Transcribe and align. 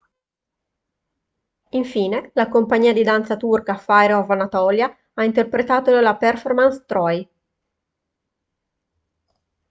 infine 1.69 2.31
la 2.33 2.49
compagnia 2.49 2.91
di 2.91 3.03
danza 3.03 3.37
turca 3.37 3.77
fire 3.77 4.13
of 4.13 4.27
anatolia 4.31 4.97
ha 5.13 5.23
interpretato 5.23 5.99
la 5.99 6.17
performance 6.17 6.85
troy 6.87 7.29